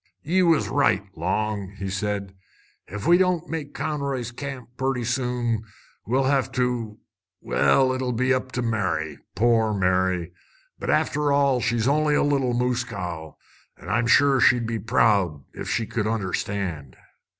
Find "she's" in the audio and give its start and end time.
11.61-11.87